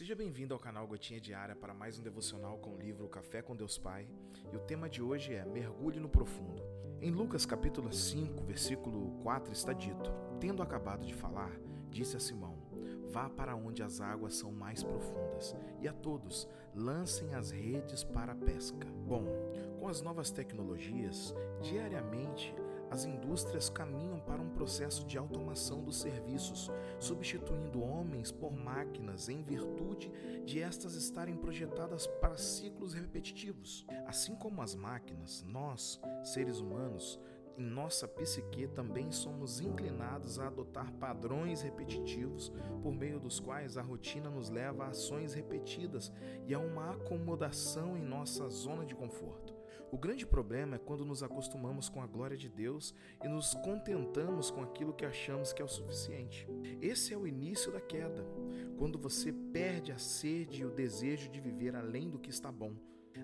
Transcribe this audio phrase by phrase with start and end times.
[0.00, 3.54] Seja bem-vindo ao canal Gotinha Diária para mais um devocional com o livro Café com
[3.54, 4.08] Deus Pai.
[4.50, 6.62] E o tema de hoje é Mergulhe no Profundo.
[7.02, 10.10] Em Lucas capítulo 5, versículo 4 está dito:
[10.40, 11.52] Tendo acabado de falar,
[11.90, 12.56] disse a Simão:
[13.10, 18.32] Vá para onde as águas são mais profundas, e a todos lancem as redes para
[18.32, 18.86] a pesca.
[19.06, 19.26] Bom,
[19.78, 22.54] com as novas tecnologias, diariamente
[22.90, 29.42] as indústrias caminham para um processo de automação dos serviços, substituindo homens por máquinas em
[29.42, 30.10] virtude
[30.44, 33.86] de estas estarem projetadas para ciclos repetitivos.
[34.06, 37.20] Assim como as máquinas, nós, seres humanos,
[37.60, 42.50] em nossa psique também somos inclinados a adotar padrões repetitivos
[42.82, 46.10] por meio dos quais a rotina nos leva a ações repetidas
[46.46, 49.59] e a uma acomodação em nossa zona de conforto.
[49.90, 52.94] O grande problema é quando nos acostumamos com a glória de Deus
[53.24, 56.46] e nos contentamos com aquilo que achamos que é o suficiente.
[56.80, 58.24] Esse é o início da queda,
[58.78, 62.74] quando você perde a sede e o desejo de viver além do que está bom.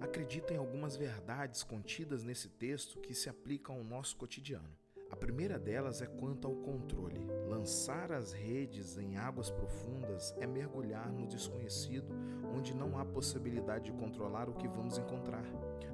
[0.00, 4.81] Acredita em algumas verdades contidas nesse texto que se aplicam ao nosso cotidiano.
[5.12, 7.20] A primeira delas é quanto ao controle.
[7.46, 12.14] Lançar as redes em águas profundas é mergulhar no desconhecido,
[12.56, 15.44] onde não há possibilidade de controlar o que vamos encontrar.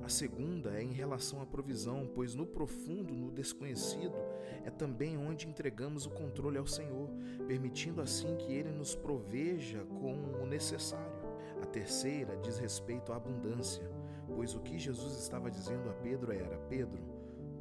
[0.05, 4.15] A segunda é em relação à provisão, pois no profundo, no desconhecido,
[4.65, 7.11] é também onde entregamos o controle ao Senhor,
[7.47, 11.29] permitindo assim que Ele nos proveja com o necessário.
[11.61, 13.91] A terceira diz respeito à abundância,
[14.29, 17.18] pois o que Jesus estava dizendo a Pedro era: Pedro,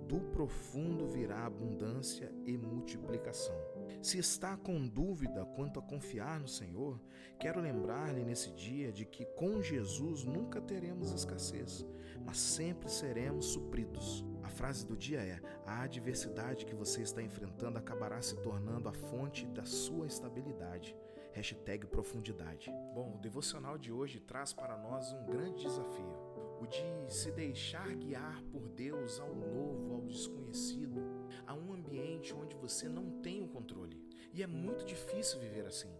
[0.07, 3.55] do profundo virá abundância e multiplicação.
[4.01, 6.99] Se está com dúvida quanto a confiar no Senhor,
[7.37, 11.85] quero lembrar-lhe nesse dia de que com Jesus nunca teremos escassez,
[12.25, 14.25] mas sempre seremos supridos.
[14.43, 18.93] A frase do dia é: a adversidade que você está enfrentando acabará se tornando a
[18.93, 20.95] fonte da sua estabilidade.
[21.33, 22.71] Hashtag profundidade.
[22.95, 27.95] Bom, o devocional de hoje traz para nós um grande desafio o de se deixar
[27.95, 31.01] guiar por Deus ao novo, ao desconhecido,
[31.45, 34.01] a um ambiente onde você não tem o controle.
[34.33, 35.91] E é muito difícil viver assim.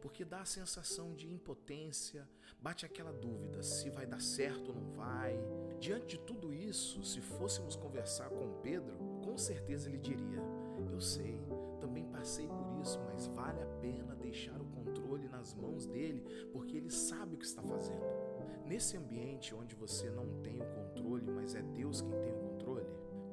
[0.00, 2.28] Porque dá a sensação de impotência,
[2.60, 5.38] bate aquela dúvida se vai dar certo ou não vai.
[5.78, 10.40] Diante de tudo isso, se fôssemos conversar com Pedro, com certeza ele diria:
[10.90, 11.38] Eu sei,
[11.80, 16.76] também passei por isso, mas vale a pena deixar o controle nas mãos dele, porque
[16.76, 18.25] ele sabe o que está fazendo.
[18.66, 22.86] Nesse ambiente onde você não tem o controle, mas é Deus quem tem o controle,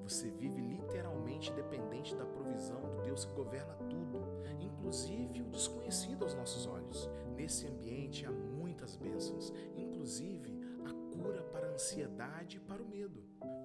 [0.03, 4.19] você vive literalmente dependente da provisão do Deus que governa tudo,
[4.59, 7.09] inclusive o desconhecido aos nossos olhos.
[7.35, 13.23] Nesse ambiente há muitas bênçãos, inclusive a cura para a ansiedade e para o medo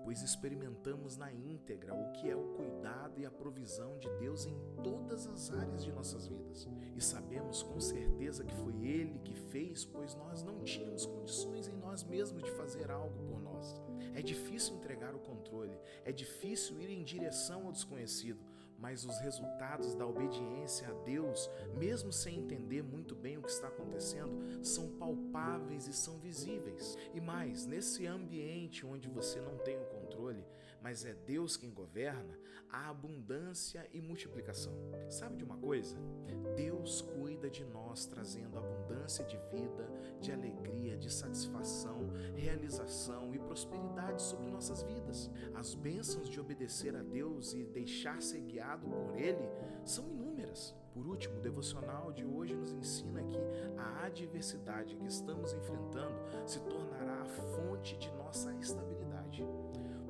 [0.08, 4.56] pois experimentamos na íntegra o que é o cuidado e a provisão de Deus em
[4.82, 6.66] todas as áreas de nossas vidas.
[6.96, 11.04] E sabemos com certeza que foi Ele que fez, pois nós não tínhamos
[11.98, 13.74] nós mesmos de fazer algo por nós.
[14.14, 18.38] É difícil entregar o controle, é difícil ir em direção ao desconhecido,
[18.78, 23.68] mas os resultados da obediência a Deus, mesmo sem entender muito bem o que está
[23.68, 26.96] acontecendo, são palpáveis e são visíveis.
[27.12, 30.44] E mais, nesse ambiente onde você não tem o controle,
[30.80, 32.38] mas é Deus quem governa,
[32.70, 34.72] a abundância e multiplicação.
[35.08, 35.96] Sabe de uma coisa?
[36.54, 39.90] Deus cuida de nós, trazendo abundância de vida,
[40.20, 45.30] de alegria, de satisfação, realização e prosperidade sobre nossas vidas.
[45.54, 49.48] As bênçãos de obedecer a Deus e deixar ser guiado por Ele
[49.84, 50.74] são inúmeras.
[50.92, 53.38] Por último, o devocional de hoje nos ensina que
[53.78, 59.46] a adversidade que estamos enfrentando se tornará a fonte de nossa estabilidade.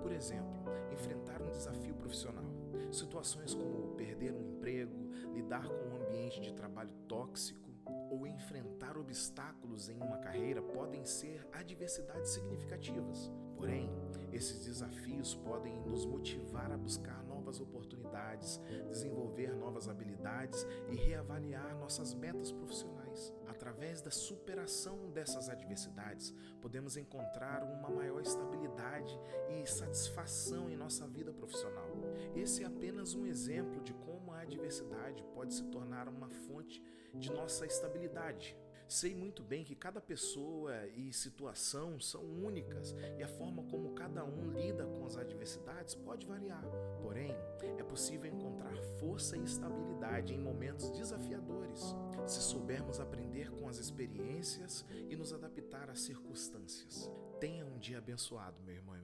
[0.03, 2.45] Por exemplo, enfrentar um desafio profissional.
[2.91, 7.69] Situações como perder um emprego, lidar com um ambiente de trabalho tóxico
[8.11, 13.31] ou enfrentar obstáculos em uma carreira podem ser adversidades significativas.
[13.59, 13.91] Porém,
[14.33, 22.15] esses desafios podem nos motivar a buscar novas oportunidades, desenvolver novas habilidades e reavaliar nossas
[22.15, 23.35] metas profissionais.
[23.49, 29.19] Através da superação dessas adversidades, podemos encontrar uma maior estabilidade
[29.51, 31.91] e satisfação em nossa vida profissional.
[32.37, 36.81] Esse é apenas um exemplo de como a adversidade pode se tornar uma fonte
[37.13, 38.57] de nossa estabilidade.
[38.89, 44.25] Sei muito bem que cada pessoa e situação são únicas e a forma como cada
[44.25, 46.65] um lida com as adversidades pode variar.
[47.03, 47.37] Porém,
[47.77, 51.95] é possível encontrar força e estabilidade em momentos desafiadores,
[52.27, 57.11] se soubermos aprender com as experiências e nos adaptar às circunstâncias.
[57.39, 58.97] Tenha um dia abençoado, meu irmão